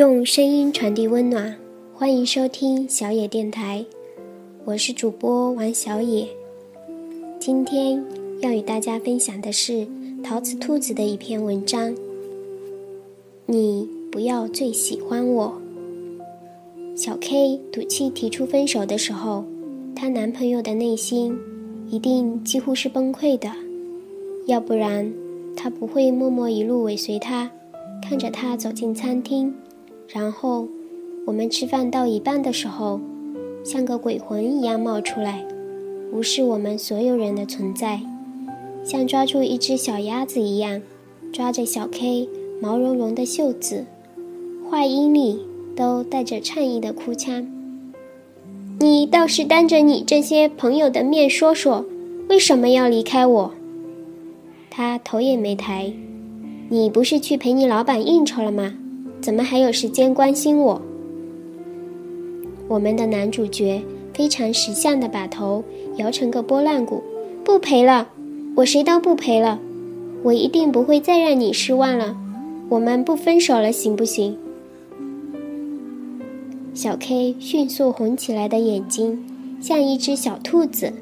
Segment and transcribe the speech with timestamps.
[0.00, 1.54] 用声音传递温暖，
[1.92, 3.84] 欢迎收听小野电台，
[4.64, 6.26] 我是主播王小野。
[7.38, 8.02] 今天
[8.40, 9.86] 要与大家分享的是
[10.24, 11.94] 陶瓷兔子的一篇文章。
[13.44, 15.60] 你不要最喜欢我。
[16.96, 19.44] 小 K 赌气提出分手的时候，
[19.94, 21.38] 她男朋友的内心
[21.90, 23.52] 一定几乎是崩溃的，
[24.46, 25.12] 要不然
[25.54, 27.50] 他不会默默一路尾随她，
[28.02, 29.54] 看着她走进餐厅。
[30.12, 30.66] 然后，
[31.24, 33.00] 我们吃饭到一半的时候，
[33.64, 35.46] 像个鬼魂一样冒出来，
[36.12, 38.00] 无视我们所有人的存在，
[38.82, 40.82] 像抓住一只小鸭子一样，
[41.32, 42.28] 抓着小 K
[42.60, 43.86] 毛茸茸的袖子，
[44.68, 45.38] 话音里
[45.76, 47.46] 都带着颤意的哭腔。
[48.80, 51.84] 你倒是当着你这些朋友的面说说，
[52.28, 53.52] 为什么要离开我？
[54.70, 55.92] 他头也没抬，
[56.68, 58.74] 你不是去陪你老板应酬了吗？
[59.20, 60.80] 怎么还有时间关心我？
[62.68, 63.82] 我们的男主角
[64.14, 65.62] 非常识相的把头
[65.96, 67.02] 摇成个拨浪鼓，
[67.44, 68.08] 不陪了，
[68.56, 69.58] 我谁都不陪了，
[70.22, 72.16] 我一定不会再让你失望了，
[72.68, 74.36] 我们不分手了，行不行？
[76.72, 79.22] 小 K 迅速红起来的眼睛
[79.60, 80.92] 像一只小兔子，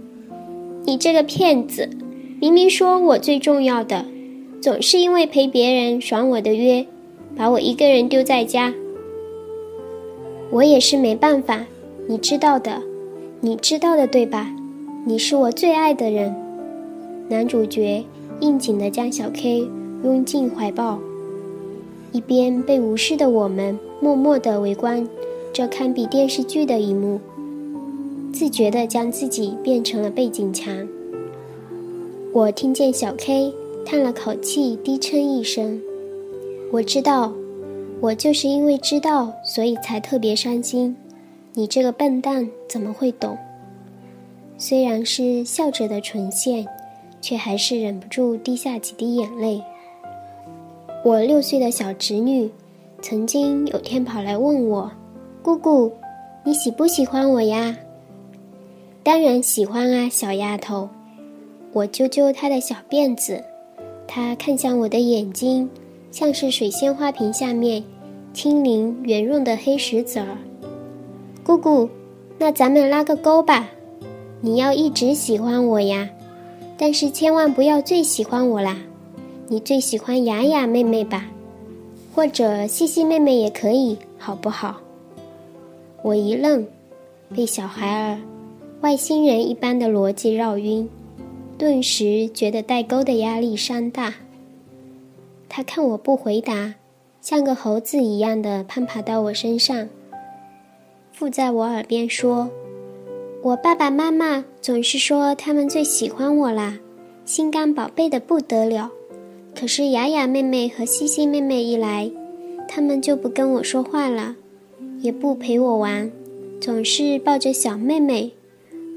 [0.87, 1.89] 你这个骗子，
[2.41, 4.07] 明明说我最重要的，
[4.61, 6.87] 总是因为陪别人爽我的约。
[7.39, 8.75] 把我一个人丢在家，
[10.51, 11.65] 我也是没办法，
[12.09, 12.83] 你知道的，
[13.41, 14.53] 你知道的对吧？
[15.07, 16.35] 你是我最爱的人。
[17.29, 18.05] 男主角
[18.41, 19.69] 应景的将小 K
[20.03, 20.99] 拥进怀抱，
[22.11, 25.09] 一边被无视的我们默默的围观
[25.53, 27.21] 这堪比电视剧的一幕，
[28.33, 30.75] 自觉的将自己变成了背景墙。
[32.33, 33.55] 我听见小 K
[33.87, 35.81] 叹了口气，低嗔一声。
[36.71, 37.33] 我知道，
[37.99, 40.95] 我就是因为知道，所以才特别伤心。
[41.55, 43.37] 你这个笨蛋怎么会懂？
[44.59, 46.67] 虽然是笑着的唇线，
[47.23, 49.63] 却还是忍不住滴下几滴眼泪。
[51.05, 52.51] 我六岁的小侄女，
[53.01, 54.91] 曾经有天跑来问我
[55.43, 55.91] ：“姑姑，
[56.45, 57.75] 你喜不喜欢我呀
[59.03, 60.89] ？”“当然喜欢啊，小丫头。”
[61.73, 63.43] 我揪揪她的小辫子，
[64.07, 65.69] 她看向我的眼睛。
[66.11, 67.83] 像是水仙花瓶下面
[68.33, 70.39] 轻灵圆润的黑石子儿，
[71.45, 71.89] 姑姑，
[72.39, 73.69] 那咱们拉个钩吧。
[74.41, 76.09] 你要一直喜欢我呀，
[76.77, 78.79] 但是千万不要最喜欢我啦。
[79.49, 81.27] 你最喜欢雅雅妹妹吧，
[82.15, 84.77] 或者西西妹妹也可以，好不好？
[86.03, 86.65] 我一愣，
[87.35, 88.19] 被小孩儿、
[88.83, 90.89] 外星人一般的逻辑绕晕，
[91.57, 94.15] 顿时觉得代沟的压力山大。
[95.49, 96.75] 他看我不回答，
[97.21, 99.89] 像个猴子一样的攀爬到我身上，
[101.13, 102.51] 附在我耳边说
[103.43, 106.79] ：“我爸爸妈妈总是说他们最喜欢我啦，
[107.25, 108.91] 心肝宝贝的不得了。
[109.59, 112.11] 可是雅雅妹妹和西西妹妹一来，
[112.69, 114.37] 他们就不跟我说话了，
[115.01, 116.13] 也不陪我玩，
[116.61, 118.33] 总是抱着小妹妹。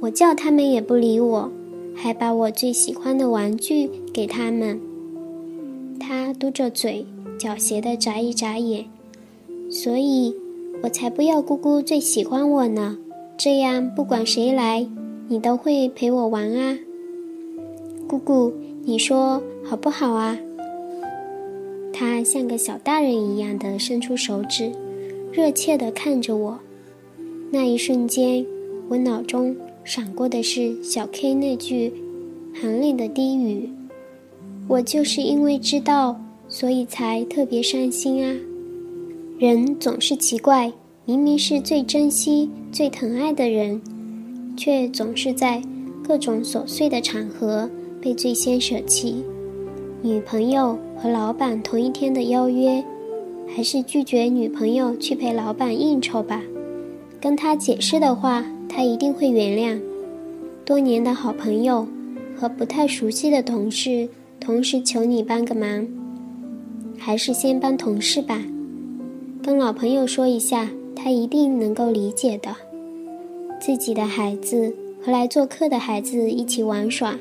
[0.02, 1.52] 我叫他们也不理我，
[1.96, 4.80] 还把我最喜欢的玩具给他们。”
[6.02, 7.06] 他嘟着嘴，
[7.38, 8.86] 狡黠的眨一眨眼，
[9.70, 10.36] 所以
[10.82, 12.98] 我才不要姑姑最喜欢我呢。
[13.38, 14.88] 这样不管谁来，
[15.28, 16.78] 你都会陪我玩啊。
[18.08, 18.52] 姑姑，
[18.84, 20.38] 你说好不好啊？
[21.94, 24.72] 他像个小大人一样的伸出手指，
[25.32, 26.60] 热切的看着我。
[27.52, 28.46] 那一瞬间，
[28.90, 31.94] 我脑中闪过的是小 K 那句
[32.60, 33.70] 含泪的低语。
[34.68, 38.34] 我就是因为知道，所以才特别伤心啊！
[39.38, 40.72] 人总是奇怪，
[41.06, 43.82] 明明是最珍惜、最疼爱的人，
[44.56, 45.62] 却总是在
[46.04, 47.70] 各种琐碎的场合
[48.02, 49.24] 被最先舍弃。
[50.02, 52.84] 女朋友和老板同一天的邀约，
[53.54, 56.42] 还是拒绝女朋友去陪老板应酬吧？
[57.20, 59.82] 跟他解释的话，他一定会原谅。
[60.64, 61.86] 多年的好朋友
[62.36, 64.08] 和不太熟悉的同事。
[64.42, 65.88] 同时求你帮个忙，
[66.98, 68.44] 还是先帮同事吧。
[69.44, 72.56] 跟老朋友说一下，他一定能够理解的。
[73.62, 77.20] 自己的孩子和来做客的孩子一起玩耍，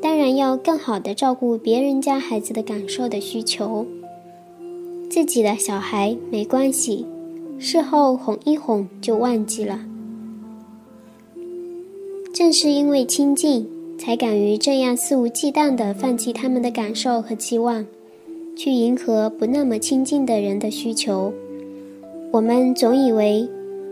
[0.00, 3.86] 当然要更好的照顾别人家孩子的感受的需求。
[5.10, 7.04] 自己的小孩没关系，
[7.58, 9.84] 事后哄一哄就忘记了。
[12.32, 13.68] 正是因为亲近。
[14.00, 17.84] 才敢于这样肆无忌惮地放弃他们的感受和期望，
[18.56, 21.30] 去迎合不那么亲近的人的需求，
[22.30, 23.46] 我们总以为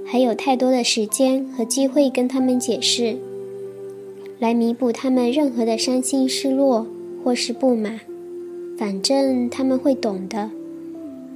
[0.06, 3.18] 还有太多的时间和机会跟他们解释，
[4.38, 6.86] 来弥补他们任何的伤心失落
[7.22, 8.00] 或是不满。
[8.78, 10.50] 反正他们会懂的。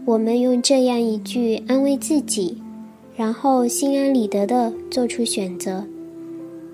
[0.07, 2.57] 我们用这样一句安慰自己，
[3.15, 5.85] 然后心安理得地做出选择。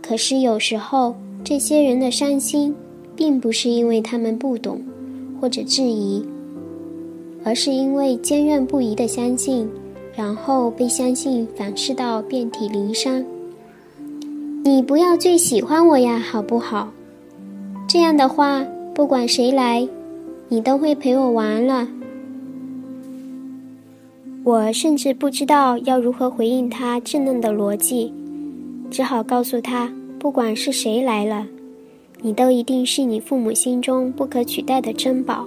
[0.00, 1.16] 可是有时候，
[1.48, 2.74] 这些人的伤心，
[3.16, 4.82] 并不是因为他们不懂
[5.40, 6.22] 或者质疑，
[7.42, 9.66] 而是因为坚韧不移的相信。
[10.14, 13.24] 然后被相信反噬到遍体鳞伤。
[14.62, 16.92] 你不要最喜欢我呀，好不好？
[17.88, 18.62] 这样的话，
[18.94, 19.88] 不管谁来，
[20.50, 21.88] 你都会陪我玩了。
[24.44, 28.12] 我甚至不知道要如何回应他稚嫩的逻辑，
[28.90, 31.46] 只好告诉他：不管是谁来了，
[32.20, 35.46] 你都一定是你父母心中不可取代的珍宝。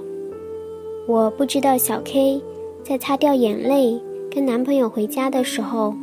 [1.07, 2.41] 我不知道小 K
[2.83, 3.99] 在擦掉眼泪。
[4.33, 5.93] 跟男朋友回家的时候，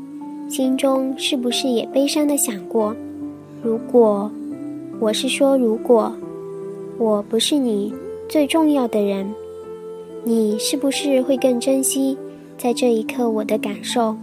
[0.51, 2.95] 心中是不是也悲伤的想过？
[3.63, 4.31] 如果，
[5.01, 6.13] 我是说，如果
[6.99, 7.91] 我不是你
[8.29, 9.27] 最重要的人，
[10.25, 12.19] 你是不是会更珍惜
[12.59, 14.15] 在这一刻我的感受，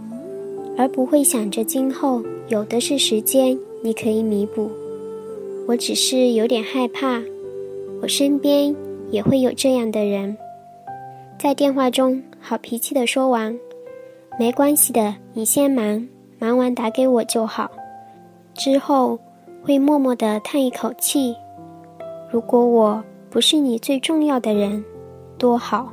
[0.78, 4.70] 而不会想着今后有的是时间你可以弥补？
[5.68, 7.20] 我只是有点害怕，
[8.00, 8.74] 我身边
[9.10, 10.36] 也会有这样的人，
[11.38, 13.56] 在电话中好脾气的说完。
[14.38, 16.06] 没关系的，你先忙，
[16.38, 17.70] 忙完打给我就好。
[18.54, 19.18] 之后
[19.62, 21.34] 会默默的叹一口气。
[22.30, 24.84] 如果我不是你最重要的人，
[25.38, 25.92] 多好。